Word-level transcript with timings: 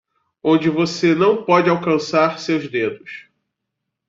Onde 0.41 0.67
você 0.67 1.13
não 1.13 1.43
pode 1.45 1.69
alcançar 1.69 2.39
seus 2.39 2.67
dedos 2.67 3.27